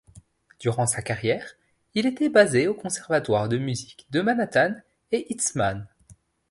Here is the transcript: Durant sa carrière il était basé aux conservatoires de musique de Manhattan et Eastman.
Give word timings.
Durant 0.59 0.87
sa 0.87 1.03
carrière 1.03 1.57
il 1.93 2.07
était 2.07 2.29
basé 2.29 2.67
aux 2.67 2.73
conservatoires 2.73 3.47
de 3.47 3.59
musique 3.59 4.07
de 4.09 4.21
Manhattan 4.21 4.73
et 5.11 5.31
Eastman. 5.31 5.87